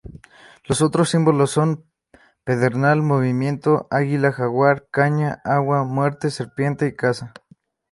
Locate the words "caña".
4.89-5.41